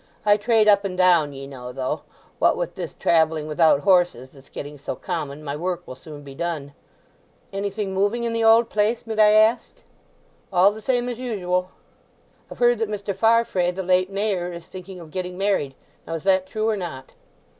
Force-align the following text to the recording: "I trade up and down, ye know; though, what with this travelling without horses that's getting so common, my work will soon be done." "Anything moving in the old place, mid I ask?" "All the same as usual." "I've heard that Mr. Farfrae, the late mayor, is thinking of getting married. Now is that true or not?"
"I 0.25 0.35
trade 0.35 0.67
up 0.67 0.83
and 0.83 0.97
down, 0.97 1.31
ye 1.31 1.45
know; 1.45 1.71
though, 1.71 2.01
what 2.39 2.57
with 2.57 2.73
this 2.73 2.95
travelling 2.95 3.45
without 3.47 3.81
horses 3.81 4.31
that's 4.31 4.49
getting 4.49 4.79
so 4.79 4.95
common, 4.95 5.43
my 5.43 5.55
work 5.55 5.83
will 5.87 5.93
soon 5.93 6.23
be 6.23 6.33
done." 6.33 6.73
"Anything 7.53 7.93
moving 7.93 8.23
in 8.23 8.33
the 8.33 8.43
old 8.43 8.67
place, 8.71 9.05
mid 9.05 9.19
I 9.19 9.29
ask?" 9.29 9.83
"All 10.51 10.71
the 10.71 10.81
same 10.81 11.07
as 11.07 11.19
usual." 11.19 11.69
"I've 12.49 12.57
heard 12.57 12.79
that 12.79 12.89
Mr. 12.89 13.15
Farfrae, 13.15 13.69
the 13.69 13.83
late 13.83 14.09
mayor, 14.09 14.51
is 14.51 14.65
thinking 14.65 14.99
of 14.99 15.11
getting 15.11 15.37
married. 15.37 15.75
Now 16.07 16.15
is 16.15 16.23
that 16.23 16.47
true 16.47 16.67
or 16.67 16.75
not?" 16.77 17.11